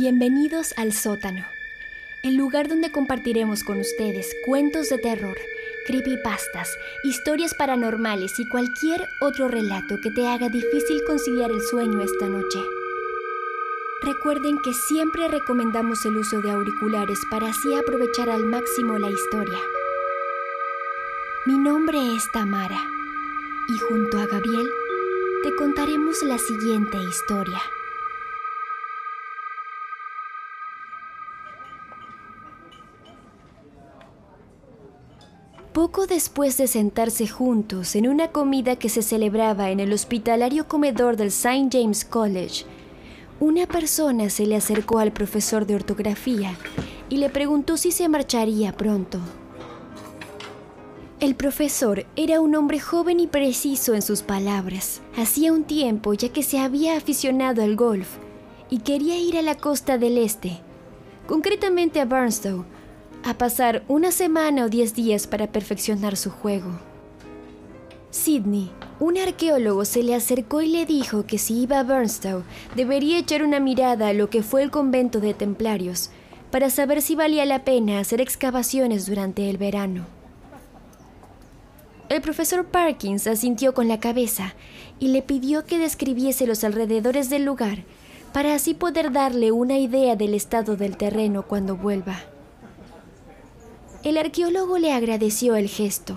[0.00, 1.44] Bienvenidos al sótano,
[2.22, 5.36] el lugar donde compartiremos con ustedes cuentos de terror,
[5.86, 6.70] creepypastas,
[7.04, 12.60] historias paranormales y cualquier otro relato que te haga difícil conciliar el sueño esta noche.
[14.00, 19.58] Recuerden que siempre recomendamos el uso de auriculares para así aprovechar al máximo la historia.
[21.44, 22.82] Mi nombre es Tamara
[23.68, 24.70] y junto a Gabriel
[25.42, 27.60] te contaremos la siguiente historia.
[35.80, 41.16] Poco después de sentarse juntos en una comida que se celebraba en el hospitalario comedor
[41.16, 41.70] del St.
[41.72, 42.66] James College,
[43.40, 46.54] una persona se le acercó al profesor de ortografía
[47.08, 49.20] y le preguntó si se marcharía pronto.
[51.18, 55.00] El profesor era un hombre joven y preciso en sus palabras.
[55.16, 58.18] Hacía un tiempo ya que se había aficionado al golf
[58.68, 60.60] y quería ir a la costa del este,
[61.26, 62.66] concretamente a Burnstow,
[63.24, 66.70] a pasar una semana o diez días para perfeccionar su juego.
[68.10, 72.42] Sidney, un arqueólogo, se le acercó y le dijo que si iba a Burnstow
[72.74, 76.10] debería echar una mirada a lo que fue el convento de templarios
[76.50, 80.06] para saber si valía la pena hacer excavaciones durante el verano.
[82.08, 84.54] El profesor Parkins asintió con la cabeza
[84.98, 87.84] y le pidió que describiese los alrededores del lugar
[88.32, 92.24] para así poder darle una idea del estado del terreno cuando vuelva.
[94.02, 96.14] El arqueólogo le agradeció el gesto,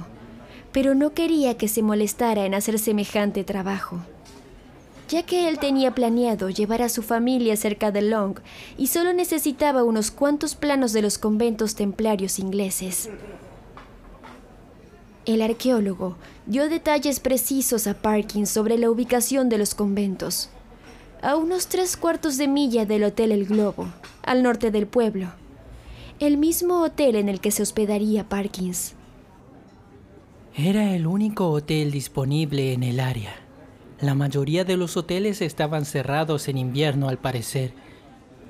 [0.71, 3.99] pero no quería que se molestara en hacer semejante trabajo,
[5.09, 8.39] ya que él tenía planeado llevar a su familia cerca de Long
[8.77, 13.09] y solo necesitaba unos cuantos planos de los conventos templarios ingleses.
[15.25, 16.15] El arqueólogo
[16.45, 20.49] dio detalles precisos a Parkins sobre la ubicación de los conventos,
[21.21, 23.87] a unos tres cuartos de milla del Hotel El Globo,
[24.23, 25.42] al norte del pueblo
[26.19, 28.95] el mismo hotel en el que se hospedaría Parkins.
[30.55, 33.33] Era el único hotel disponible en el área.
[33.99, 37.73] La mayoría de los hoteles estaban cerrados en invierno al parecer,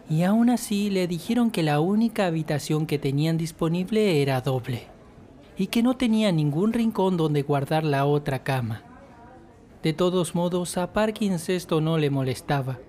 [0.10, 4.88] y aún así le dijeron que la única habitación que tenían disponible era doble,
[5.58, 8.84] y que no tenía ningún rincón donde guardar la otra cama.
[9.82, 12.80] De todos modos, a Parkins esto no le molestaba.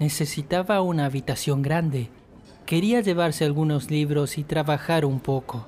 [0.00, 2.10] Necesitaba una habitación grande,
[2.66, 5.66] Quería llevarse algunos libros y trabajar un poco,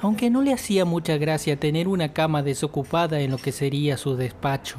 [0.00, 4.14] aunque no le hacía mucha gracia tener una cama desocupada en lo que sería su
[4.14, 4.76] despacho.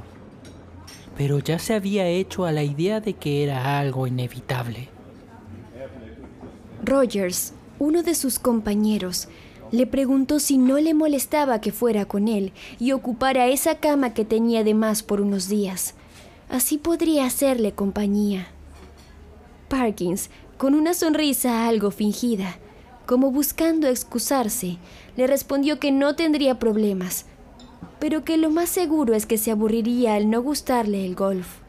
[1.18, 4.90] Pero ya se había hecho a la idea de que era algo inevitable.
[6.84, 9.28] Rogers, uno de sus compañeros,
[9.72, 14.24] le preguntó si no le molestaba que fuera con él y ocupara esa cama que
[14.24, 15.96] tenía de más por unos días.
[16.48, 18.48] Así podría hacerle compañía.
[19.68, 22.58] Parkins con una sonrisa algo fingida,
[23.06, 24.78] como buscando excusarse,
[25.16, 27.26] le respondió que no tendría problemas,
[28.00, 31.60] pero que lo más seguro es que se aburriría al no gustarle el golf.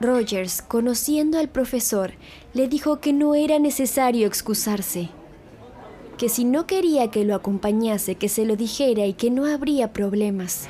[0.00, 2.12] Rogers, conociendo al profesor,
[2.54, 5.08] le dijo que no era necesario excusarse,
[6.16, 9.92] que si no quería que lo acompañase, que se lo dijera y que no habría
[9.92, 10.68] problemas.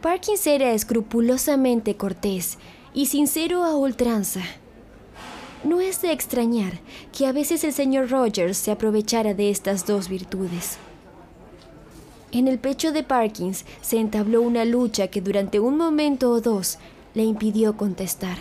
[0.00, 2.58] Parkins era escrupulosamente cortés
[2.94, 4.42] y sincero a ultranza.
[5.64, 6.80] No es de extrañar
[7.16, 10.78] que a veces el señor Rogers se aprovechara de estas dos virtudes.
[12.30, 16.78] En el pecho de Parkins se entabló una lucha que durante un momento o dos
[17.14, 18.36] le impidió contestar.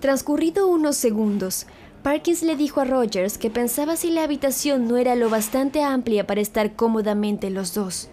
[0.00, 1.66] Transcurrido unos segundos,
[2.02, 6.26] Parkins le dijo a Rogers que pensaba si la habitación no era lo bastante amplia
[6.26, 8.08] para estar cómodamente los dos,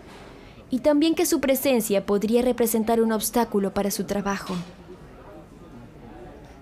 [0.70, 4.56] y también que su presencia podría representar un obstáculo para su trabajo.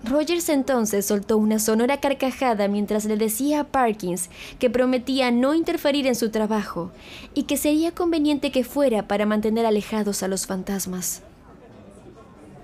[0.04, 6.06] Rogers entonces soltó una sonora carcajada mientras le decía a Parkins que prometía no interferir
[6.06, 6.92] en su trabajo
[7.34, 11.22] y que sería conveniente que fuera para mantener alejados a los fantasmas.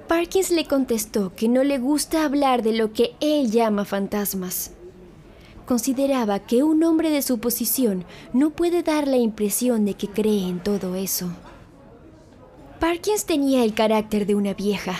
[0.07, 4.71] Parkins le contestó que no le gusta hablar de lo que él llama fantasmas.
[5.67, 10.47] Consideraba que un hombre de su posición no puede dar la impresión de que cree
[10.47, 11.31] en todo eso.
[12.81, 14.95] Parkins tenía el carácter de una vieja,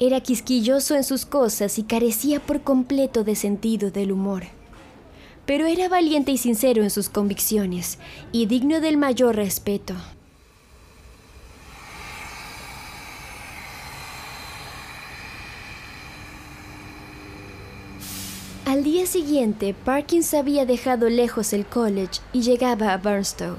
[0.00, 4.44] era quisquilloso en sus cosas y carecía por completo de sentido del humor.
[5.44, 7.98] Pero era valiente y sincero en sus convicciones
[8.32, 9.94] y digno del mayor respeto.
[18.64, 23.56] Al día siguiente, Parkins había dejado lejos el college y llegaba a Burnstow.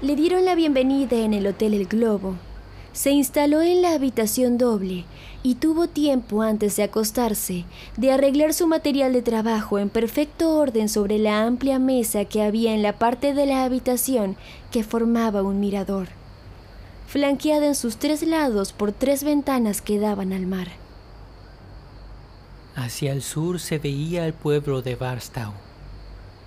[0.00, 2.34] Le dieron la bienvenida en el Hotel El Globo
[2.92, 5.06] Se instaló en la habitación doble
[5.42, 7.64] y tuvo tiempo antes de acostarse
[7.96, 12.74] de arreglar su material de trabajo en perfecto orden sobre la amplia mesa que había
[12.74, 14.36] en la parte de la habitación
[14.70, 16.08] que formaba un mirador,
[17.06, 20.68] flanqueada en sus tres lados por tres ventanas que daban al mar.
[22.76, 25.52] Hacia el sur se veía el pueblo de Barstow,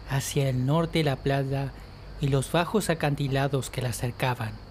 [0.09, 1.73] hacia el norte la playa
[2.21, 4.64] y los bajos acantilados que la cercaban.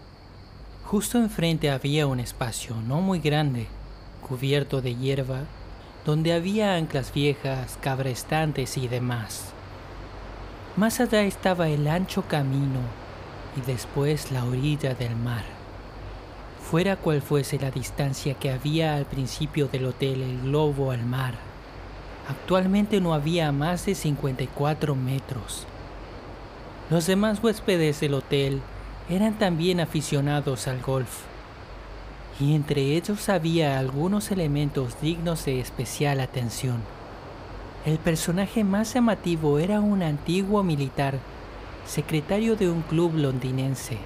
[0.86, 3.66] Justo enfrente había un espacio no muy grande,
[4.20, 5.40] cubierto de hierba,
[6.04, 9.54] donde había anclas viejas, cabrestantes y demás.
[10.76, 12.80] Más allá estaba el ancho camino
[13.56, 15.44] y después la orilla del mar.
[16.70, 21.34] Fuera cual fuese la distancia que había al principio del hotel El Globo al mar,
[22.28, 25.66] actualmente no había más de 54 metros.
[26.90, 28.60] Los demás huéspedes del hotel
[29.08, 31.22] eran también aficionados al golf,
[32.40, 36.78] y entre ellos había algunos elementos dignos de especial atención.
[37.84, 41.18] El personaje más llamativo era un antiguo militar,
[41.86, 43.98] secretario de un club londinense,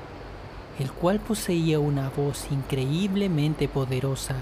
[0.81, 4.35] el cual poseía una voz increíblemente poderosa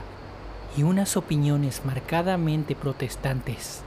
[0.77, 3.83] y unas opiniones marcadamente protestantes.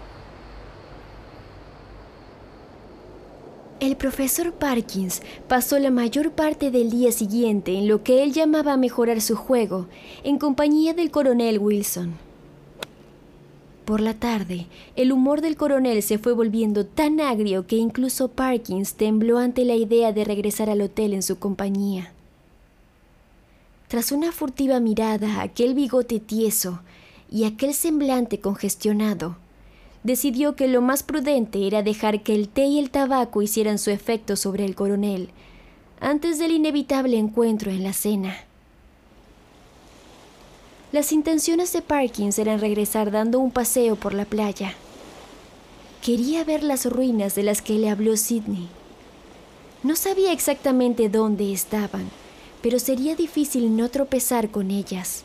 [3.79, 8.75] El profesor Parkins pasó la mayor parte del día siguiente en lo que él llamaba
[8.75, 9.87] mejorar su juego,
[10.25, 12.15] en compañía del coronel Wilson.
[13.85, 14.67] Por la tarde,
[14.97, 19.75] el humor del coronel se fue volviendo tan agrio que incluso Parkins tembló ante la
[19.75, 22.11] idea de regresar al hotel en su compañía.
[23.87, 26.81] Tras una furtiva mirada aquel bigote tieso
[27.31, 29.37] y aquel semblante congestionado,
[30.09, 33.91] decidió que lo más prudente era dejar que el té y el tabaco hicieran su
[33.91, 35.29] efecto sobre el coronel
[35.99, 38.35] antes del inevitable encuentro en la cena.
[40.91, 44.73] Las intenciones de Parkins eran regresar dando un paseo por la playa.
[46.03, 48.67] Quería ver las ruinas de las que le habló Sidney.
[49.83, 52.09] No sabía exactamente dónde estaban,
[52.63, 55.23] pero sería difícil no tropezar con ellas.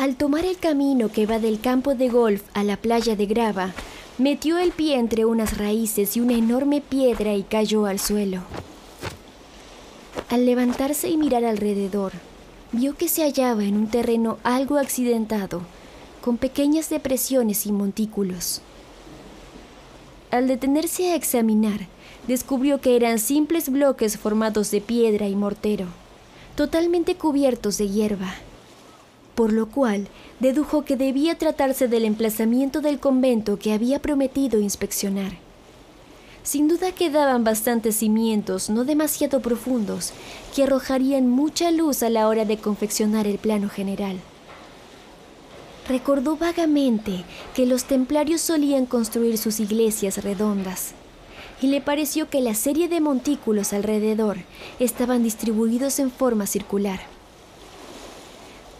[0.00, 3.74] Al tomar el camino que va del campo de golf a la playa de grava,
[4.16, 8.40] metió el pie entre unas raíces y una enorme piedra y cayó al suelo.
[10.30, 12.12] Al levantarse y mirar alrededor,
[12.72, 15.60] vio que se hallaba en un terreno algo accidentado,
[16.22, 18.62] con pequeñas depresiones y montículos.
[20.30, 21.88] Al detenerse a examinar,
[22.26, 25.88] descubrió que eran simples bloques formados de piedra y mortero,
[26.56, 28.32] totalmente cubiertos de hierba
[29.40, 30.08] por lo cual
[30.38, 35.32] dedujo que debía tratarse del emplazamiento del convento que había prometido inspeccionar.
[36.42, 40.12] Sin duda quedaban bastantes cimientos no demasiado profundos
[40.54, 44.18] que arrojarían mucha luz a la hora de confeccionar el plano general.
[45.88, 47.24] Recordó vagamente
[47.54, 50.92] que los templarios solían construir sus iglesias redondas,
[51.62, 54.36] y le pareció que la serie de montículos alrededor
[54.78, 57.00] estaban distribuidos en forma circular.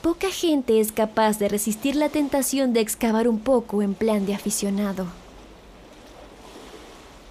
[0.02, 4.34] Poca gente es capaz de resistir la tentación de excavar un poco en plan de
[4.34, 5.06] aficionado.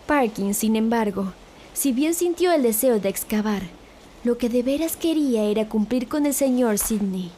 [0.05, 1.33] Parkin, sin embargo,
[1.73, 3.63] si bien sintió el deseo de excavar,
[4.23, 7.31] lo que de veras quería era cumplir con el señor Sidney.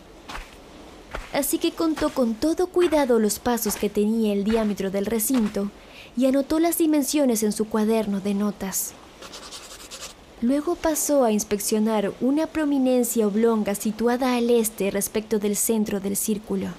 [1.31, 5.71] Así que contó con todo cuidado los pasos que tenía el diámetro del recinto
[6.17, 8.93] y anotó las dimensiones en su cuaderno de notas.
[10.41, 16.69] Luego pasó a inspeccionar una prominencia oblonga situada al este respecto del centro del círculo,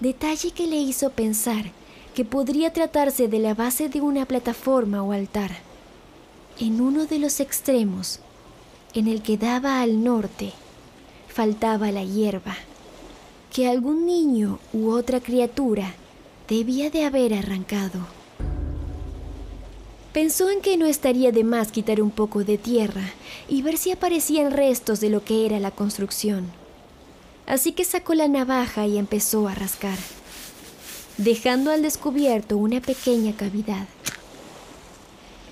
[0.00, 1.72] detalle que le hizo pensar
[2.14, 5.58] que podría tratarse de la base de una plataforma o altar.
[6.58, 8.20] En uno de los extremos,
[8.94, 10.52] en el que daba al norte,
[11.28, 12.56] faltaba la hierba,
[13.52, 15.94] que algún niño u otra criatura
[16.48, 18.19] debía de haber arrancado.
[20.12, 23.12] Pensó en que no estaría de más quitar un poco de tierra
[23.48, 26.50] y ver si aparecían restos de lo que era la construcción.
[27.46, 29.98] Así que sacó la navaja y empezó a rascar,
[31.16, 33.86] dejando al descubierto una pequeña cavidad.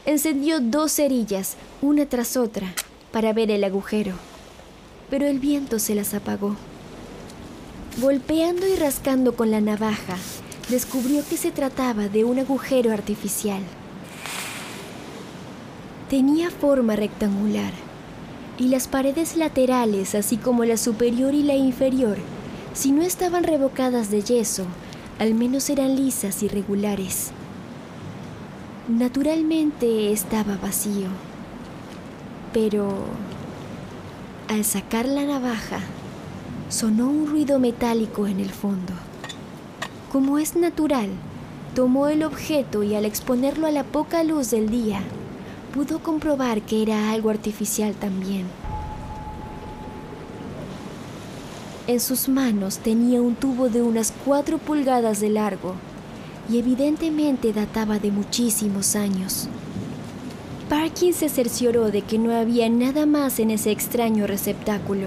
[0.07, 2.75] Encendió dos cerillas, una tras otra,
[3.13, 4.15] para ver el agujero,
[5.09, 6.57] pero el viento se las apagó.
[8.01, 10.17] Golpeando y rascando con la navaja,
[10.69, 13.63] descubrió que se trataba de un agujero artificial.
[16.09, 17.73] Tenía forma rectangular
[18.59, 22.17] y las paredes laterales, así como la superior y la inferior,
[22.73, 24.65] si no estaban revocadas de yeso,
[25.19, 27.31] al menos eran lisas y regulares.
[28.89, 31.09] Naturalmente estaba vacío,
[32.53, 33.07] pero
[34.49, 35.81] Al sacar la navaja,
[36.71, 38.95] sonó un ruido metálico en el fondo.
[40.11, 41.11] Como es natural,
[41.75, 45.03] tomó el objeto y al exponerlo a la poca luz del día,
[45.79, 48.47] pudo comprobar que era algo artificial también.
[51.87, 55.77] En sus manos tenía un tubo de unas cuatro pulgadas de largo
[56.51, 59.49] y evidentemente databa de muchísimos años.
[60.69, 65.07] Parkin se cercioró de que no había nada más en ese extraño receptáculo,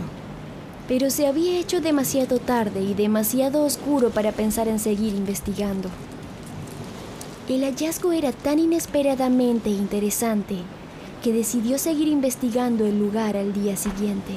[0.87, 5.89] pero se había hecho demasiado tarde y demasiado oscuro para pensar en seguir investigando.
[7.49, 10.57] El hallazgo era tan inesperadamente interesante
[11.23, 14.33] que decidió seguir investigando el lugar al día siguiente.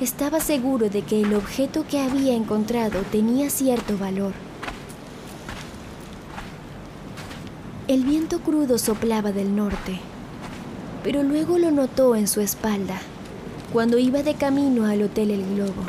[0.00, 4.32] Estaba seguro de que el objeto que había encontrado tenía cierto valor.
[7.88, 9.98] El viento crudo soplaba del norte,
[11.02, 13.00] pero luego lo notó en su espalda
[13.72, 15.82] cuando iba de camino al Hotel El Globo.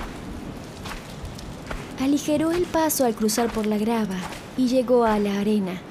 [2.00, 4.18] Aligeró el paso al cruzar por la grava
[4.58, 5.82] y llegó a la arena,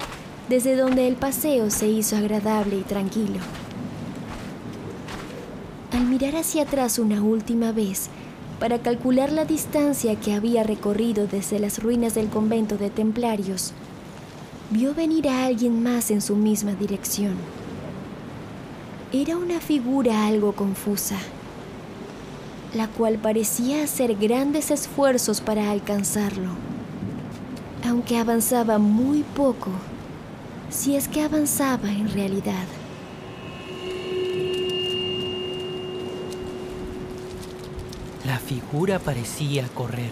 [0.49, 3.39] desde donde el paseo se hizo agradable y tranquilo.
[5.91, 8.09] Al mirar hacia atrás una última vez,
[8.59, 13.73] para calcular la distancia que había recorrido desde las ruinas del convento de templarios,
[14.69, 17.35] vio venir a alguien más en su misma dirección.
[19.11, 21.17] Era una figura algo confusa,
[22.73, 26.51] la cual parecía hacer grandes esfuerzos para alcanzarlo,
[27.87, 29.71] aunque avanzaba muy poco,
[30.69, 32.65] si es que avanzaba en realidad.
[38.25, 40.11] La figura parecía correr,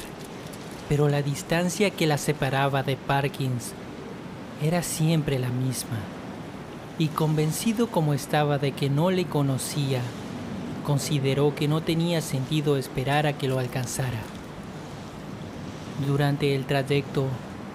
[0.90, 3.74] pero la distancia que la separaba de Parkins
[4.62, 5.98] era siempre la misma.
[6.98, 10.02] Y convencido como estaba de que no le conocía,
[10.86, 14.20] consideró que no tenía sentido esperar a que lo alcanzara.
[16.06, 17.28] Durante el trayecto,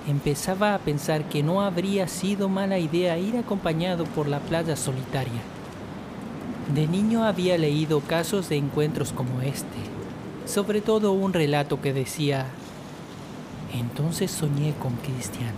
[0.09, 5.43] empezaba a pensar que no habría sido mala idea ir acompañado por la playa solitaria.
[6.75, 9.95] De niño había leído casos de encuentros como este
[10.47, 12.47] sobre todo un relato que decía,
[13.73, 15.55] entonces soñé con Cristian.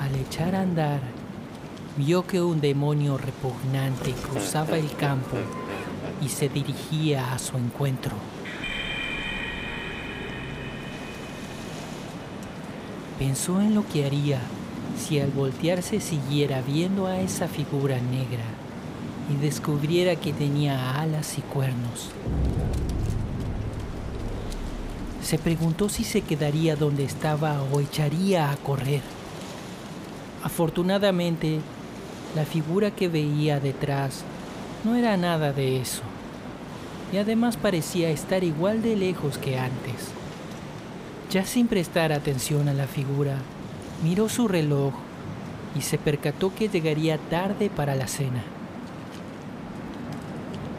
[0.00, 1.00] Al echar a andar,
[1.96, 5.36] vio que un demonio repugnante cruzaba el campo
[6.22, 8.12] y se dirigía a su encuentro.
[13.24, 14.40] Pensó en lo que haría
[14.98, 18.42] si al voltearse siguiera viendo a esa figura negra
[19.32, 22.10] y descubriera que tenía alas y cuernos.
[25.22, 29.02] Se preguntó si se quedaría donde estaba o echaría a correr.
[30.42, 31.60] Afortunadamente,
[32.34, 34.24] la figura que veía detrás
[34.82, 36.02] no era nada de eso,
[37.12, 40.21] y además parecía estar igual de lejos que antes.
[41.32, 43.38] Ya sin prestar atención a la figura,
[44.04, 44.92] miró su reloj
[45.74, 48.44] y se percató que llegaría tarde para la cena.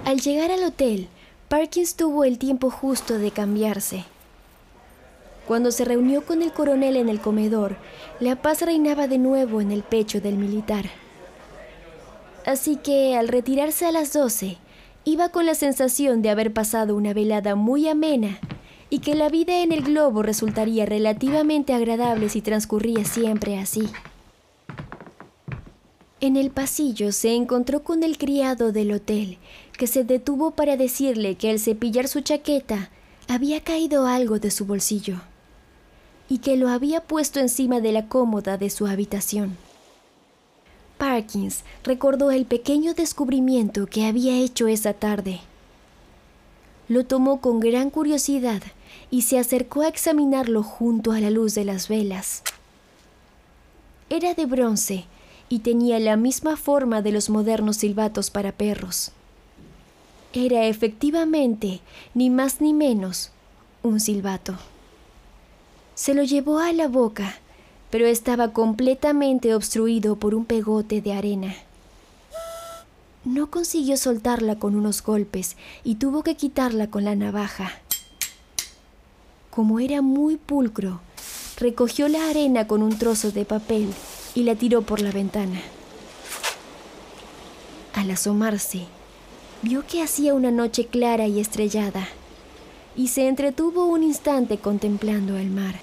[0.05, 1.07] Al llegar al hotel,
[1.49, 4.03] Parkins tuvo el tiempo justo de cambiarse.
[5.47, 7.75] Cuando se reunió con el coronel en el comedor,
[8.19, 10.85] la paz reinaba de nuevo en el pecho del militar.
[12.45, 14.57] Así que, al retirarse a las doce,
[15.03, 18.39] iba con la sensación de haber pasado una velada muy amena
[18.93, 23.89] y que la vida en el globo resultaría relativamente agradable si transcurría siempre así.
[26.21, 29.39] En el pasillo se encontró con el criado del hotel,
[29.79, 32.91] que se detuvo para decirle que al cepillar su chaqueta
[33.27, 35.21] había caído algo de su bolsillo
[36.29, 39.57] y que lo había puesto encima de la cómoda de su habitación.
[40.99, 45.39] Parkins recordó el pequeño descubrimiento que había hecho esa tarde.
[46.89, 48.61] Lo tomó con gran curiosidad
[49.09, 52.43] y se acercó a examinarlo junto a la luz de las velas.
[54.09, 55.05] Era de bronce
[55.49, 59.11] y tenía la misma forma de los modernos silbatos para perros.
[60.33, 61.81] Era efectivamente,
[62.15, 63.29] ni más ni menos,
[63.83, 64.57] un silbato.
[65.93, 67.35] Se lo llevó a la boca,
[67.91, 71.55] pero estaba completamente obstruido por un pegote de arena.
[73.25, 77.71] No consiguió soltarla con unos golpes y tuvo que quitarla con la navaja.
[79.53, 80.99] Como era muy pulcro,
[81.57, 83.93] recogió la arena con un trozo de papel
[84.33, 85.61] y la tiró por la ventana.
[87.93, 88.87] Al asomarse,
[89.61, 92.07] vio que hacía una noche clara y estrellada
[92.95, 95.75] y se entretuvo un instante contemplando el mar.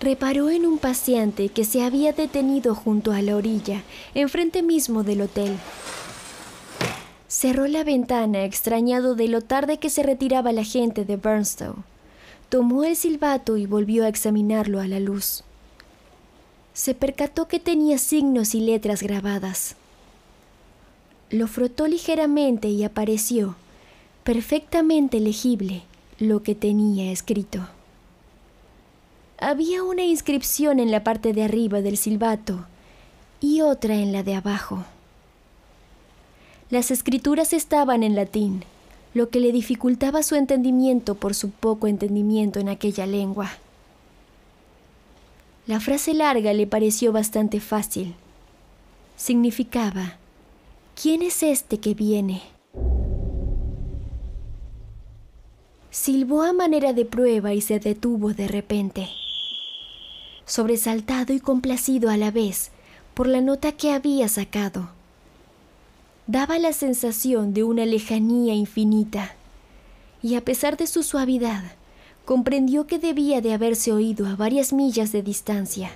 [0.00, 3.84] reparó en un paseante que se había detenido junto a la orilla,
[4.14, 5.56] enfrente mismo del hotel.
[7.36, 11.74] Cerró la ventana, extrañado de lo tarde que se retiraba la gente de Burnstow.
[12.48, 15.42] Tomó el silbato y volvió a examinarlo a la luz.
[16.74, 19.74] Se percató que tenía signos y letras grabadas.
[21.28, 23.56] Lo frotó ligeramente y apareció,
[24.22, 25.82] perfectamente legible,
[26.20, 27.66] lo que tenía escrito.
[29.38, 32.64] Había una inscripción en la parte de arriba del silbato
[33.40, 34.84] y otra en la de abajo.
[36.74, 38.64] Las escrituras estaban en latín,
[39.14, 43.48] lo que le dificultaba su entendimiento por su poco entendimiento en aquella lengua.
[45.68, 48.16] La frase larga le pareció bastante fácil.
[49.16, 50.16] Significaba,
[51.00, 52.42] ¿quién es este que viene?
[55.92, 59.10] Silbó a manera de prueba y se detuvo de repente
[60.44, 62.72] sobresaltado y complacido a la vez
[63.14, 64.90] por la nota que había sacado.
[66.26, 69.32] Daba la sensación de una lejanía infinita,
[70.22, 71.62] y a pesar de su suavidad,
[72.24, 75.90] comprendió que debía de haberse oído a varias millas de distancia.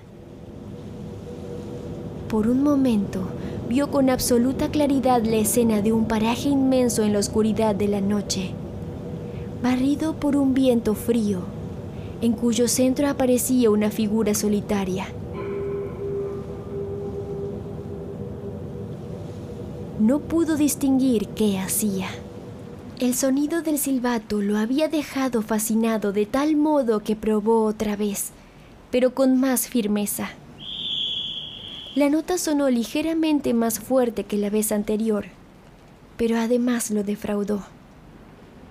[2.28, 3.22] Por un momento,
[3.70, 8.02] vio con absoluta claridad la escena de un paraje inmenso en la oscuridad de la
[8.02, 8.50] noche,
[9.62, 11.40] barrido por un viento frío
[12.20, 15.06] en cuyo centro aparecía una figura solitaria.
[19.98, 22.08] No pudo distinguir qué hacía.
[23.00, 28.30] El sonido del silbato lo había dejado fascinado de tal modo que probó otra vez,
[28.90, 30.30] pero con más firmeza.
[31.94, 35.26] La nota sonó ligeramente más fuerte que la vez anterior,
[36.16, 37.64] pero además lo defraudó.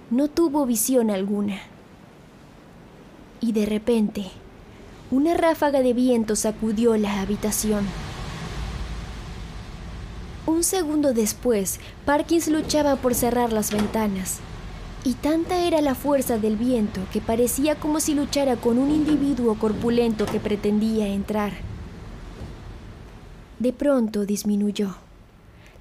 [0.09, 1.59] No tuvo visión alguna
[3.41, 4.25] y de repente,
[5.11, 7.85] una ráfaga de viento sacudió la habitación.
[10.47, 14.37] Un segundo después, Parkins luchaba por cerrar las ventanas,
[15.03, 19.55] y tanta era la fuerza del viento que parecía como si luchara con un individuo
[19.59, 21.51] corpulento que pretendía entrar.
[23.59, 24.95] De pronto disminuyó.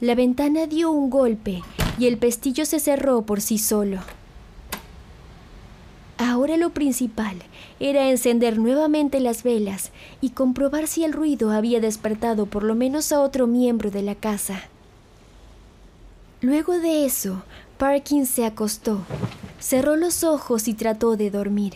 [0.00, 1.62] La ventana dio un golpe
[1.96, 4.00] y el pestillo se cerró por sí solo.
[6.46, 7.38] Ahora lo principal
[7.80, 13.10] era encender nuevamente las velas y comprobar si el ruido había despertado por lo menos
[13.10, 14.62] a otro miembro de la casa.
[16.40, 17.42] Luego de eso,
[17.78, 19.00] Parkins se acostó,
[19.58, 21.74] cerró los ojos y trató de dormir.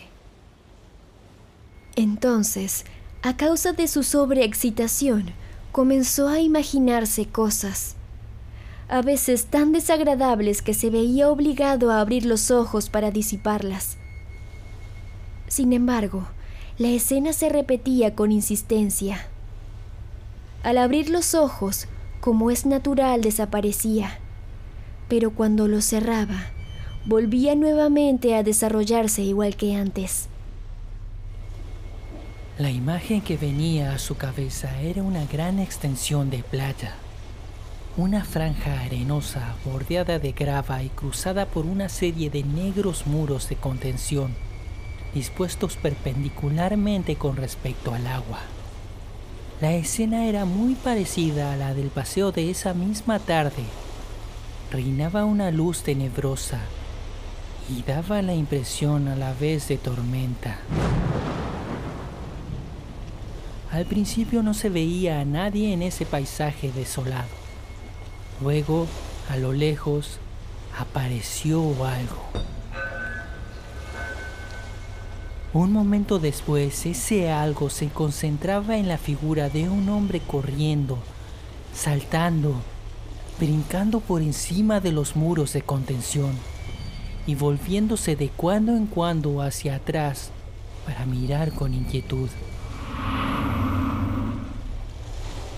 [1.97, 2.85] Entonces,
[3.23, 5.33] a causa de su sobreexcitación,
[5.73, 7.97] comenzó a imaginarse cosas,
[8.87, 13.97] a veces tan desagradables que se veía obligado a abrir los ojos para disiparlas.
[15.51, 16.29] Sin embargo,
[16.77, 19.27] la escena se repetía con insistencia.
[20.63, 21.89] Al abrir los ojos,
[22.21, 24.17] como es natural, desaparecía,
[25.09, 26.45] pero cuando los cerraba,
[27.05, 30.29] volvía nuevamente a desarrollarse igual que antes.
[32.57, 36.93] La imagen que venía a su cabeza era una gran extensión de playa,
[37.97, 43.57] una franja arenosa bordeada de grava y cruzada por una serie de negros muros de
[43.57, 44.33] contención
[45.13, 48.39] dispuestos perpendicularmente con respecto al agua.
[49.61, 53.63] La escena era muy parecida a la del paseo de esa misma tarde.
[54.71, 56.59] Reinaba una luz tenebrosa
[57.69, 60.57] y daba la impresión a la vez de tormenta.
[63.71, 67.29] Al principio no se veía a nadie en ese paisaje desolado.
[68.41, 68.87] Luego,
[69.29, 70.19] a lo lejos,
[70.77, 72.21] apareció algo.
[75.53, 80.97] Un momento después, ese algo se concentraba en la figura de un hombre corriendo,
[81.73, 82.55] saltando,
[83.37, 86.31] brincando por encima de los muros de contención
[87.27, 90.31] y volviéndose de cuando en cuando hacia atrás
[90.85, 92.29] para mirar con inquietud.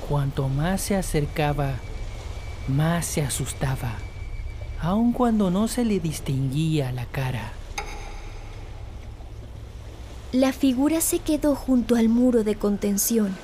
[0.09, 1.75] Cuanto más se acercaba,
[2.67, 3.93] más se asustaba,
[4.81, 7.53] aun cuando no se le distinguía la cara.
[10.33, 13.35] La figura se quedó junto al muro de contención,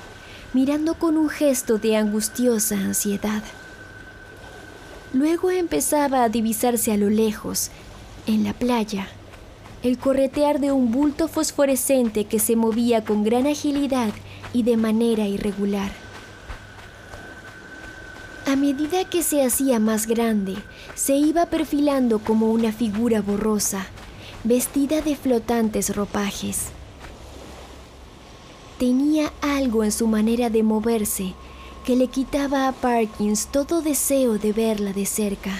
[0.52, 3.44] mirando con un gesto de angustiosa ansiedad.
[5.12, 7.70] Luego empezaba a divisarse a lo lejos,
[8.26, 9.06] en la playa,
[9.84, 14.10] el corretear de un bulto fosforescente que se movía con gran agilidad
[14.52, 15.92] y de manera irregular.
[18.46, 20.56] A medida que se hacía más grande,
[20.96, 23.86] se iba perfilando como una figura borrosa,
[24.42, 26.72] vestida de flotantes ropajes.
[28.80, 31.34] Tenía algo en su manera de moverse
[31.84, 35.50] que le quitaba a Parkins todo deseo de verla de cerca.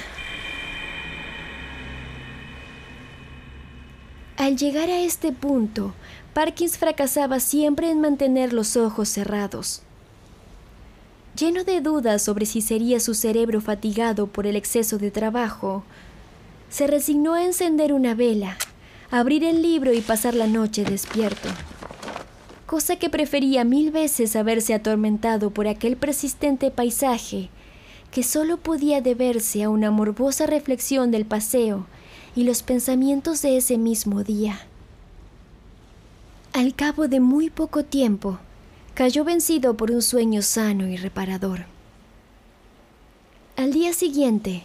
[4.38, 5.92] Al llegar a este punto,
[6.32, 9.82] Parkins fracasaba siempre en mantener los ojos cerrados.
[11.36, 15.84] Lleno de dudas sobre si sería su cerebro fatigado por el exceso de trabajo,
[16.70, 18.56] se resignó a encender una vela,
[19.10, 21.50] abrir el libro y pasar la noche despierto,
[22.70, 27.48] cosa que prefería mil veces haberse atormentado por aquel persistente paisaje
[28.12, 31.88] que solo podía deberse a una morbosa reflexión del paseo
[32.36, 34.60] y los pensamientos de ese mismo día.
[36.52, 38.38] Al cabo de muy poco tiempo,
[38.94, 41.64] cayó vencido por un sueño sano y reparador.
[43.56, 44.62] Al día siguiente,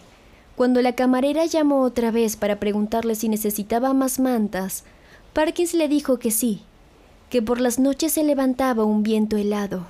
[0.56, 4.84] cuando la camarera llamó otra vez para preguntarle si necesitaba más mantas,
[5.34, 6.62] Parkins le dijo que sí,
[7.30, 9.86] que por las noches se levantaba un viento helado.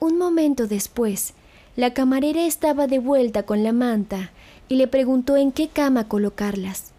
[0.00, 1.34] Un momento después,
[1.76, 4.30] la camarera estaba de vuelta con la manta
[4.68, 6.92] y le preguntó en qué cama colocarlas.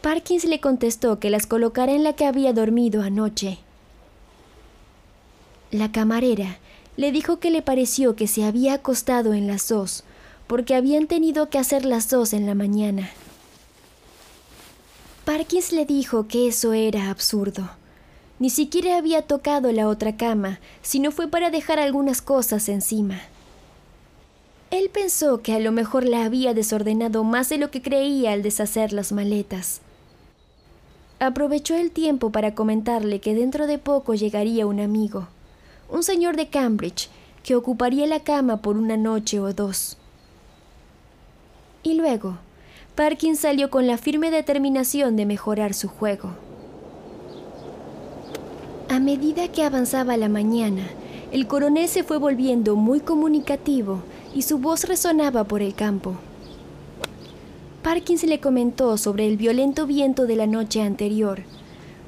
[0.00, 3.58] Parkins le contestó que las colocara en la que había dormido anoche.
[5.70, 6.58] La camarera
[6.96, 10.04] le dijo que le pareció que se había acostado en las dos,
[10.46, 13.10] porque habían tenido que hacer las dos en la mañana.
[15.24, 17.70] Parkins le dijo que eso era absurdo.
[18.38, 23.18] Ni siquiera había tocado la otra cama, sino fue para dejar algunas cosas encima.
[24.70, 28.42] Él pensó que a lo mejor la había desordenado más de lo que creía al
[28.42, 29.80] deshacer las maletas.
[31.20, 35.28] Aprovechó el tiempo para comentarle que dentro de poco llegaría un amigo,
[35.88, 37.08] un señor de Cambridge,
[37.42, 39.96] que ocuparía la cama por una noche o dos.
[41.82, 42.38] Y luego,
[42.94, 46.30] Parkins salió con la firme determinación de mejorar su juego.
[48.88, 50.86] A medida que avanzaba la mañana,
[51.32, 56.14] el coronel se fue volviendo muy comunicativo y su voz resonaba por el campo.
[57.82, 61.42] Parkins le comentó sobre el violento viento de la noche anterior,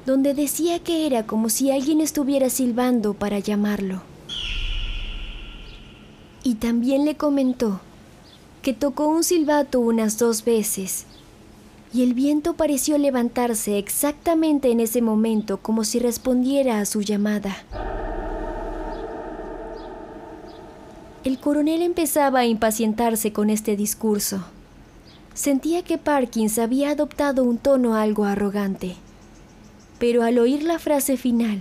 [0.05, 4.03] donde decía que era como si alguien estuviera silbando para llamarlo.
[6.43, 7.81] Y también le comentó
[8.67, 11.05] que tocó un silbato unas dos veces,
[11.93, 17.55] y el viento pareció levantarse exactamente en ese momento como si respondiera a su llamada.
[21.23, 24.43] El coronel empezaba a impacientarse con este discurso.
[25.33, 28.97] Sentía que Parkins había adoptado un tono algo arrogante.
[29.97, 31.59] Pero al oír la frase final,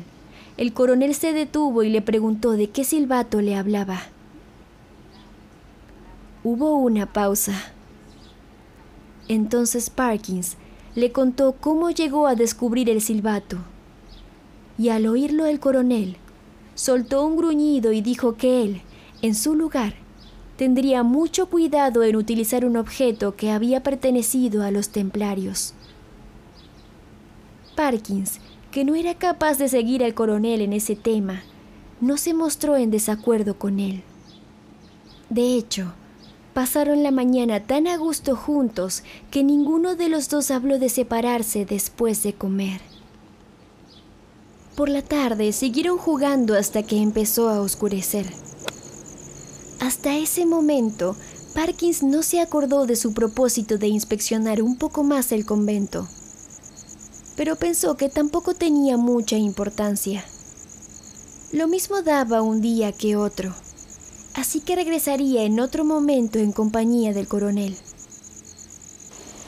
[0.57, 4.03] el coronel se detuvo y le preguntó de qué silbato le hablaba.
[6.48, 7.72] Hubo una pausa.
[9.26, 10.56] Entonces Parkins
[10.94, 13.59] le contó cómo llegó a descubrir el silbato.
[14.78, 16.18] Y al oírlo el coronel,
[16.76, 18.82] soltó un gruñido y dijo que él,
[19.22, 19.94] en su lugar,
[20.56, 25.74] tendría mucho cuidado en utilizar un objeto que había pertenecido a los templarios.
[27.74, 28.38] Parkins,
[28.70, 31.42] que no era capaz de seguir al coronel en ese tema,
[32.00, 34.04] no se mostró en desacuerdo con él.
[35.28, 35.92] De hecho,
[36.57, 41.66] pasaron la mañana tan a gusto juntos que ninguno de los dos habló de separarse
[41.66, 42.81] después de comer.
[44.75, 48.33] Por la tarde siguieron jugando hasta que empezó a oscurecer.
[49.81, 51.14] Hasta ese momento,
[51.55, 56.09] Parkins no se acordó de su propósito de inspeccionar un poco más el convento,
[57.37, 60.25] pero pensó que tampoco tenía mucha importancia.
[61.53, 63.55] Lo mismo daba un día que otro,
[64.37, 67.77] así que regresaría en otro momento en compañía del coronel.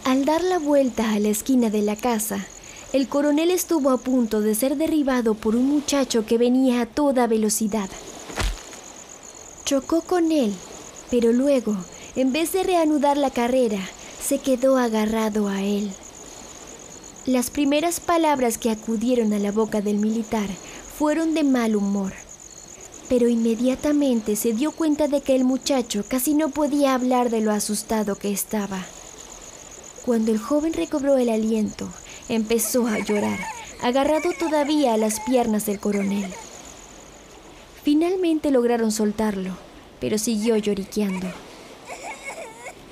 [0.05, 2.47] Al dar la vuelta a la esquina de la casa,
[2.95, 7.27] el coronel estuvo a punto de ser derribado por un muchacho que venía a toda
[7.27, 7.91] velocidad.
[9.67, 10.55] Chocó con él,
[11.11, 11.77] pero luego,
[12.17, 13.81] en vez de reanudar la carrera,
[14.27, 15.91] se quedó agarrado a él.
[17.27, 20.49] Las primeras palabras que acudieron a la boca del militar
[20.97, 22.15] fueron de mal humor,
[23.09, 27.53] pero inmediatamente se dio cuenta de que el muchacho casi no podía hablar de lo
[27.53, 28.85] asustado que estaba.
[30.05, 31.89] Cuando el joven recobró el aliento,
[32.29, 33.39] empezó a llorar,
[33.83, 36.33] agarrado todavía a las piernas del coronel.
[37.83, 39.57] Finalmente lograron soltarlo,
[40.01, 41.29] pero siguió lloriqueando.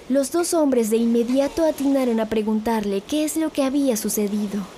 [0.09, 4.75] Los dos hombres de inmediato atinaron a preguntarle qué es lo que había sucedido.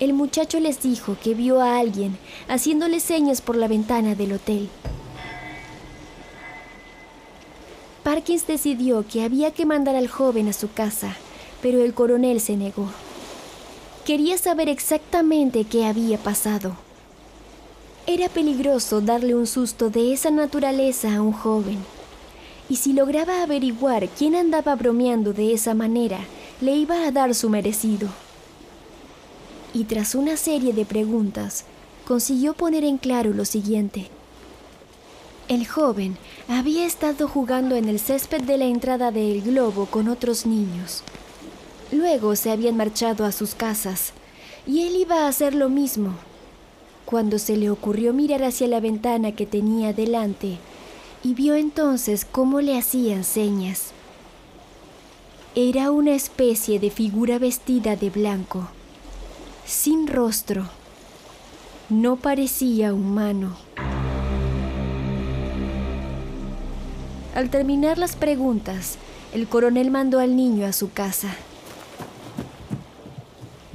[0.00, 2.16] El muchacho les dijo que vio a alguien
[2.48, 4.68] haciéndole señas por la ventana del hotel.
[8.04, 11.16] Parkins decidió que había que mandar al joven a su casa,
[11.60, 12.88] pero el coronel se negó.
[14.04, 16.76] quería saber exactamente qué había pasado.
[18.06, 21.76] Era peligroso darle un susto de esa naturaleza a un joven,
[22.70, 26.20] y si lograba averiguar quién andaba bromeando de esa manera,
[26.62, 28.08] le iba a dar su merecido.
[29.78, 31.64] Y tras una serie de preguntas,
[32.04, 34.08] consiguió poner en claro lo siguiente.
[35.46, 40.46] El joven había estado jugando en el césped de la entrada del globo con otros
[40.46, 41.04] niños.
[41.92, 44.14] Luego se habían marchado a sus casas
[44.66, 46.14] y él iba a hacer lo mismo.
[47.04, 50.58] Cuando se le ocurrió mirar hacia la ventana que tenía delante
[51.22, 53.92] y vio entonces cómo le hacían señas.
[55.54, 58.70] Era una especie de figura vestida de blanco,
[59.68, 60.66] sin rostro.
[61.90, 63.54] No parecía humano.
[67.34, 68.96] Al terminar las preguntas,
[69.34, 71.36] el coronel mandó al niño a su casa.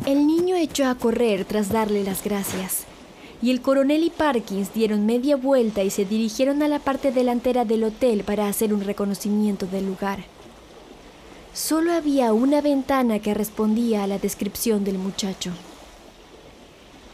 [0.07, 2.85] El niño echó a correr tras darle las gracias,
[3.43, 7.65] y el coronel y Parkins dieron media vuelta y se dirigieron a la parte delantera
[7.65, 10.25] del hotel para hacer un reconocimiento del lugar.
[11.53, 15.51] Solo había una ventana que respondía a la descripción del muchacho.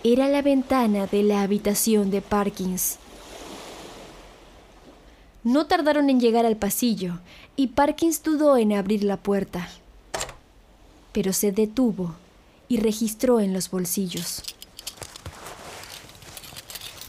[0.04, 3.00] Era la ventana de la habitación de Parkins.
[5.44, 7.20] No tardaron en llegar al pasillo
[7.58, 9.68] y Parkins dudó en abrir la puerta,
[11.12, 12.16] pero se detuvo
[12.70, 14.42] y registró en los bolsillos.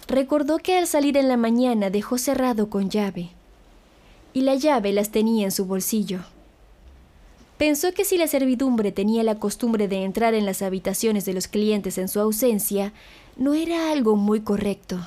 [0.09, 3.31] Recordó que al salir en la mañana dejó cerrado con llave,
[4.33, 6.23] y la llave las tenía en su bolsillo.
[7.61, 11.47] Pensó que si la servidumbre tenía la costumbre de entrar en las habitaciones de los
[11.47, 12.93] clientes en su ausencia,
[13.37, 14.99] no era algo muy correcto.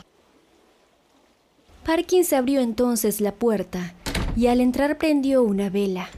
[1.83, 3.93] Parkins abrió entonces la puerta
[4.37, 6.09] y al entrar prendió una vela.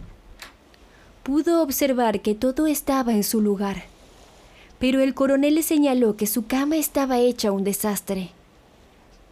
[1.23, 3.95] Pudo observar que todo estaba en su lugar
[4.79, 8.31] pero el coronel le señaló que su cama estaba hecha un desastre.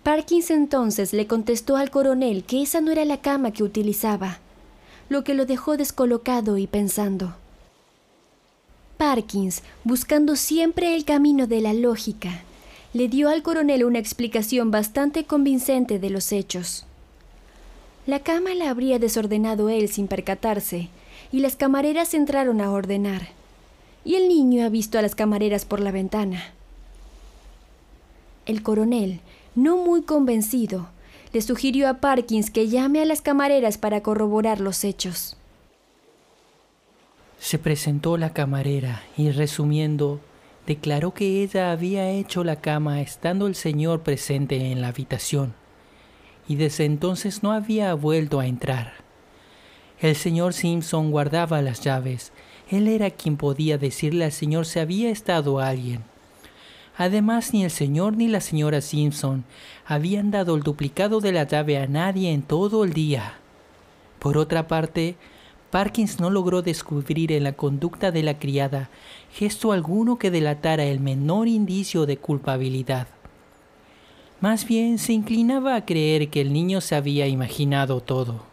[0.04, 4.40] Parkins entonces le contestó al coronel que esa no era la cama que utilizaba,
[5.14, 7.36] lo que lo dejó descolocado y pensando.
[8.98, 12.42] Parkins, buscando siempre el camino de la lógica,
[12.92, 16.86] le dio al coronel una explicación bastante convincente de los hechos.
[18.06, 20.90] La cama la habría desordenado él sin percatarse,
[21.32, 23.30] y las camareras entraron a ordenar
[24.06, 26.52] y el niño ha visto a las camareras por la ventana.
[28.46, 29.22] El coronel,
[29.56, 30.90] no muy convencido,
[31.34, 35.36] le sugirió a Parkins que llame a las camareras para corroborar los hechos.
[37.40, 40.22] Se presentó la camarera y, resumiendo,
[40.66, 45.54] declaró que ella había hecho la cama estando el señor presente en la habitación,
[46.48, 48.94] y desde entonces no había vuelto a entrar.
[50.00, 52.32] El señor Simpson guardaba las llaves
[52.70, 56.04] él era quien podía decirle al señor si había estado alguien.
[56.98, 59.44] Además, ni el señor ni la señora Simpson
[59.86, 63.36] habían dado el duplicado de la llave a nadie en todo el día.
[64.20, 65.16] Por otra parte,
[65.72, 68.90] Parkins no logró descubrir en la conducta de la criada
[69.34, 73.08] gesto alguno que delatara el menor indicio de culpabilidad.
[74.40, 78.44] Más bien se inclinaba a creer que el niño se había imaginado todo.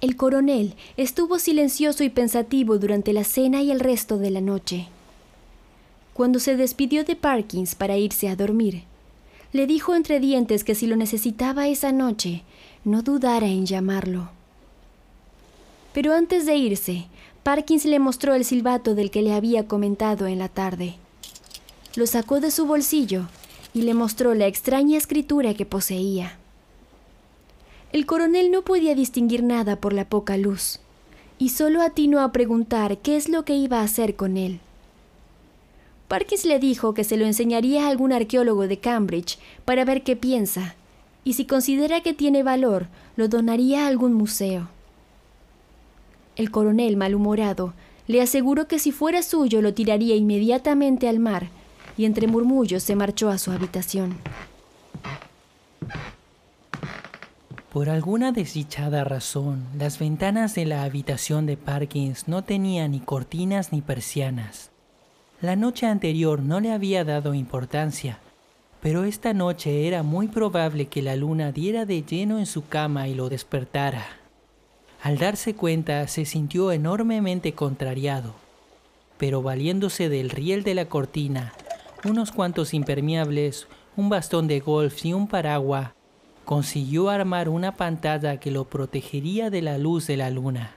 [0.00, 4.88] El coronel estuvo silencioso y pensativo durante la cena y el resto de la noche.
[6.16, 8.84] Cuando se despidió de Parkins para irse a dormir,
[9.52, 12.42] le dijo entre dientes que si lo necesitaba esa noche,
[12.84, 14.30] no dudara en llamarlo.
[15.92, 17.04] Pero antes de irse,
[17.42, 20.94] Parkins le mostró el silbato del que le había comentado en la tarde.
[21.96, 23.28] Lo sacó de su bolsillo
[23.74, 26.38] y le mostró la extraña escritura que poseía.
[27.92, 30.80] El coronel no podía distinguir nada por la poca luz,
[31.38, 34.60] y solo atinó a preguntar qué es lo que iba a hacer con él.
[36.08, 40.14] Parkins le dijo que se lo enseñaría a algún arqueólogo de Cambridge para ver qué
[40.14, 40.76] piensa,
[41.24, 44.68] y si considera que tiene valor, lo donaría a algún museo.
[46.36, 47.72] El coronel, malhumorado,
[48.06, 51.48] le aseguró que si fuera suyo lo tiraría inmediatamente al mar,
[51.96, 54.16] y entre murmullos se marchó a su habitación.
[57.72, 63.72] Por alguna desdichada razón, las ventanas de la habitación de Parkins no tenían ni cortinas
[63.72, 64.70] ni persianas.
[65.42, 68.18] La noche anterior no le había dado importancia,
[68.80, 73.06] pero esta noche era muy probable que la luna diera de lleno en su cama
[73.08, 74.06] y lo despertara.
[75.02, 78.34] Al darse cuenta se sintió enormemente contrariado,
[79.18, 81.52] pero valiéndose del riel de la cortina,
[82.04, 85.90] unos cuantos impermeables, un bastón de golf y un paraguas,
[86.46, 90.76] consiguió armar una pantalla que lo protegería de la luz de la luna.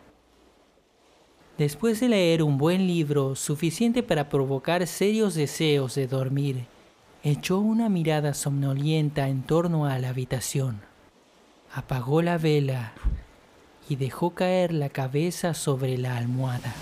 [1.59, 6.67] Después de leer un buen libro suficiente para provocar serios deseos de dormir,
[7.21, 10.79] echó una mirada somnolienta en torno a la habitación,
[11.73, 12.93] apagó la vela
[13.89, 16.73] y dejó caer la cabeza sobre la almohada.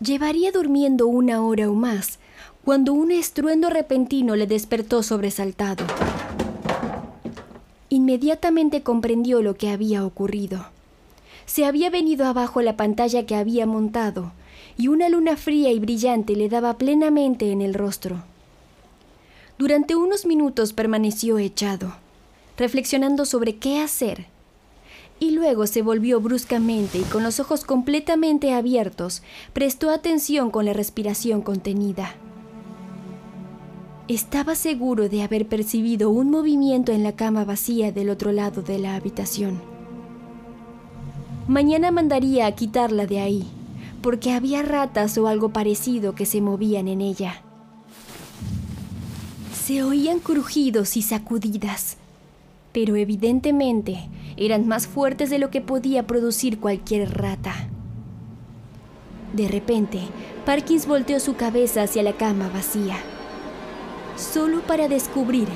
[0.00, 2.18] Llevaría durmiendo una hora o más
[2.64, 5.84] cuando un estruendo repentino le despertó sobresaltado.
[7.90, 10.77] Inmediatamente comprendió lo que había ocurrido.
[11.48, 14.32] Se había venido abajo la pantalla que había montado
[14.76, 18.22] y una luna fría y brillante le daba plenamente en el rostro.
[19.56, 21.94] Durante unos minutos permaneció echado,
[22.58, 24.26] reflexionando sobre qué hacer,
[25.20, 29.22] y luego se volvió bruscamente y con los ojos completamente abiertos
[29.54, 32.14] prestó atención con la respiración contenida.
[34.06, 38.78] Estaba seguro de haber percibido un movimiento en la cama vacía del otro lado de
[38.78, 39.77] la habitación.
[41.48, 43.44] Mañana mandaría a quitarla de ahí,
[44.02, 47.42] porque había ratas o algo parecido que se movían en ella.
[49.52, 51.96] Se oían crujidos y sacudidas,
[52.72, 57.54] pero evidentemente eran más fuertes de lo que podía producir cualquier rata.
[59.32, 60.00] De repente,
[60.46, 62.96] Parkins volteó su cabeza hacia la cama vacía
[64.18, 65.48] solo para descubrir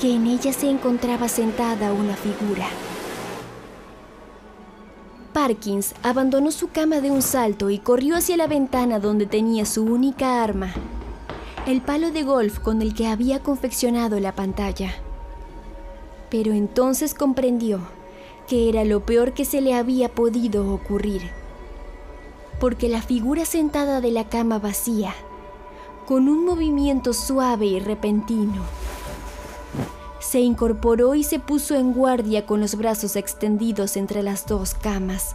[0.00, 2.66] que en ella se encontraba sentada una figura.
[5.40, 9.84] Parkins abandonó su cama de un salto y corrió hacia la ventana donde tenía su
[9.84, 10.70] única arma,
[11.66, 14.92] el palo de golf con el que había confeccionado la pantalla.
[16.28, 17.80] Pero entonces comprendió
[18.48, 21.22] que era lo peor que se le había podido ocurrir,
[22.60, 25.14] porque la figura sentada de la cama vacía
[26.04, 28.62] con un movimiento suave y repentino.
[30.20, 35.34] Se incorporó y se puso en guardia con los brazos extendidos entre las dos camas,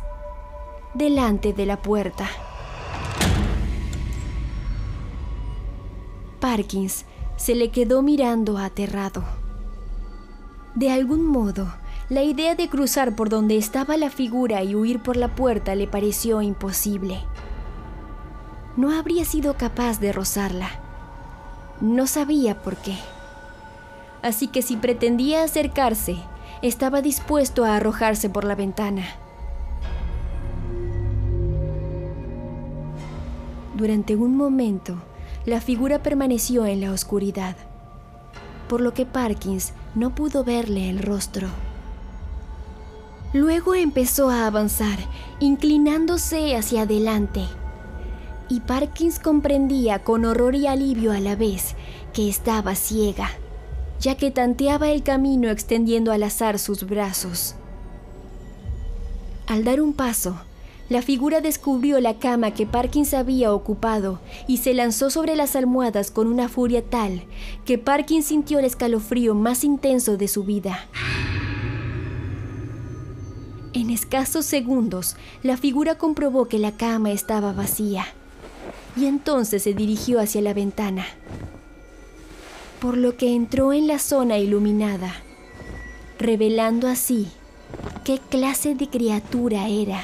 [0.94, 2.30] delante de la puerta.
[6.40, 9.24] Parkins se le quedó mirando aterrado.
[10.76, 11.74] De algún modo,
[12.08, 15.88] la idea de cruzar por donde estaba la figura y huir por la puerta le
[15.88, 17.20] pareció imposible
[18.78, 20.70] no habría sido capaz de rozarla.
[21.80, 22.98] No sabía por qué.
[24.26, 26.18] Así que si pretendía acercarse,
[26.64, 29.06] estaba dispuesto a arrojarse por la ventana.
[33.76, 34.98] Durante un momento,
[35.46, 37.56] la figura permaneció en la oscuridad,
[38.68, 41.48] por lo que Parkins no pudo verle el rostro.
[43.32, 44.98] Luego empezó a avanzar,
[45.40, 47.44] inclinándose hacia adelante
[48.50, 51.76] y Parkins comprendía con horror y alivio a la vez
[52.12, 53.30] que estaba ciega,
[54.06, 57.56] ya que tanteaba el camino extendiendo al azar sus brazos.
[59.48, 60.40] Al dar un paso,
[60.90, 66.12] la figura descubrió la cama que Parkins había ocupado y se lanzó sobre las almohadas
[66.12, 67.24] con una furia tal
[67.66, 70.86] que Parkins sintió el escalofrío más intenso de su vida.
[73.74, 78.06] En escasos segundos, la figura comprobó que la cama estaba vacía
[78.96, 81.08] y entonces se dirigió hacia la ventana,
[82.86, 85.12] por lo que entró en la zona iluminada,
[86.20, 87.28] revelando así
[88.04, 90.04] qué clase de criatura era.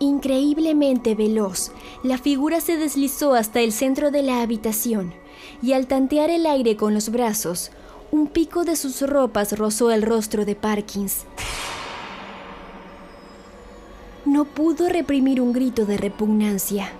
[0.00, 1.70] Increíblemente veloz,
[2.02, 5.14] la figura se deslizó hasta el centro de la habitación
[5.62, 7.70] y al tantear el aire con los brazos,
[8.10, 11.26] un pico de sus ropas rozó el rostro de Parkins.
[14.24, 16.90] No pudo reprimir un grito de repugnancia,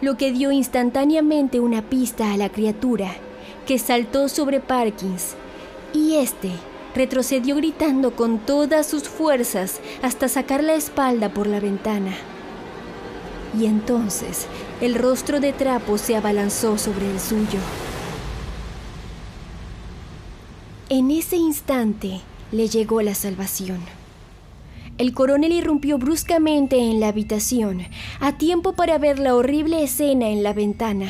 [0.00, 3.12] lo que dio instantáneamente una pista a la criatura,
[3.66, 5.34] que saltó sobre Parkins,
[5.92, 6.50] y este
[6.94, 12.12] retrocedió gritando con todas sus fuerzas hasta sacar la espalda por la ventana.
[13.58, 14.46] Y entonces
[14.80, 17.58] el rostro de trapo se abalanzó sobre el suyo.
[20.90, 22.20] En ese instante
[22.52, 23.97] le llegó la salvación.
[24.98, 27.82] El coronel irrumpió bruscamente en la habitación,
[28.18, 31.08] a tiempo para ver la horrible escena en la ventana.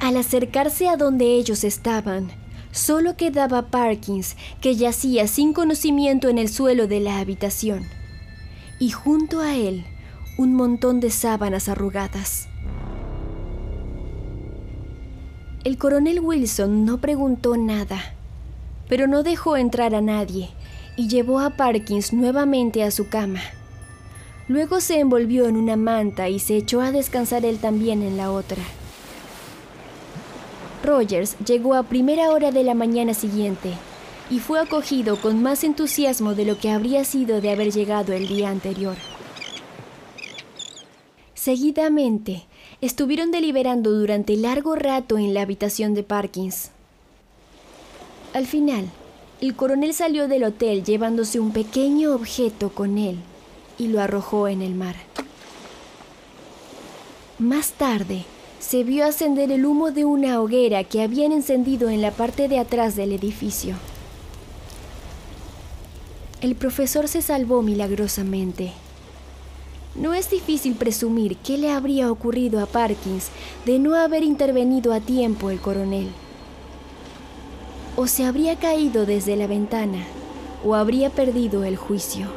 [0.00, 2.30] Al acercarse a donde ellos estaban,
[2.72, 7.84] solo quedaba Parkins, que yacía sin conocimiento en el suelo de la habitación,
[8.78, 9.86] y junto a él
[10.36, 12.48] un montón de sábanas arrugadas.
[15.64, 18.14] El coronel Wilson no preguntó nada,
[18.90, 20.50] pero no dejó entrar a nadie
[21.00, 23.40] y llevó a Parkins nuevamente a su cama.
[24.48, 28.30] Luego se envolvió en una manta y se echó a descansar él también en la
[28.30, 28.62] otra.
[30.84, 33.72] Rogers llegó a primera hora de la mañana siguiente
[34.28, 38.28] y fue acogido con más entusiasmo de lo que habría sido de haber llegado el
[38.28, 38.96] día anterior.
[41.32, 42.44] Seguidamente,
[42.82, 46.72] estuvieron deliberando durante largo rato en la habitación de Parkins.
[48.34, 48.90] Al final,
[49.40, 53.18] el coronel salió del hotel llevándose un pequeño objeto con él
[53.78, 54.96] y lo arrojó en el mar.
[57.38, 58.24] Más tarde,
[58.58, 62.58] se vio ascender el humo de una hoguera que habían encendido en la parte de
[62.58, 63.76] atrás del edificio.
[66.42, 68.72] El profesor se salvó milagrosamente.
[69.94, 73.28] No es difícil presumir qué le habría ocurrido a Parkins
[73.64, 76.08] de no haber intervenido a tiempo el coronel.
[77.96, 80.04] O se habría caído desde la ventana,
[80.64, 82.28] o habría perdido el juicio.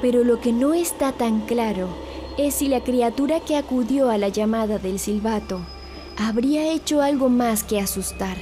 [0.00, 1.88] Pero lo que no está tan claro
[2.38, 5.60] es si la criatura que acudió a la llamada del silbato
[6.16, 8.36] habría hecho algo más que asustar.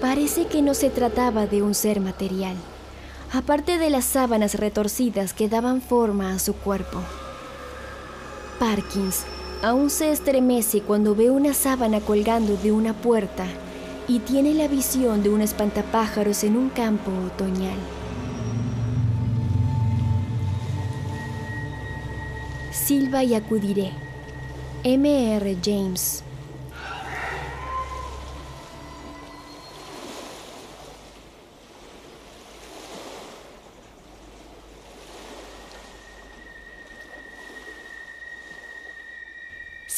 [0.00, 2.56] Parece que no se trataba de un ser material,
[3.32, 7.00] aparte de las sábanas retorcidas que daban forma a su cuerpo.
[8.58, 9.24] Parkins
[9.62, 13.46] aún se estremece cuando ve una sábana colgando de una puerta
[14.06, 17.76] y tiene la visión de un espantapájaros en un campo otoñal.
[22.72, 23.90] Silva y acudiré.
[24.82, 25.56] M.R.
[25.62, 26.22] James.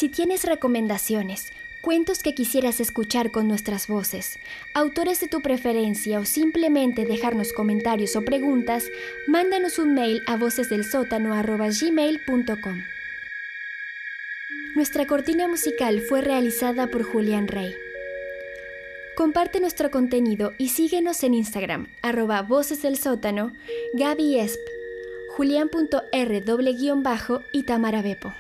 [0.01, 4.39] Si tienes recomendaciones, cuentos que quisieras escuchar con nuestras voces,
[4.73, 8.87] autores de tu preferencia o simplemente dejarnos comentarios o preguntas,
[9.27, 12.79] mándanos un mail a vocesdelsótano.gmail.com.
[14.75, 17.77] Nuestra cortina musical fue realizada por Julián Rey.
[19.19, 23.53] Comparte nuestro contenido y síguenos en Instagram, arroba voces del sótano,
[23.93, 24.61] Gaby Esp,
[25.37, 26.43] Julián.r
[27.53, 28.33] y Tamara Bepo.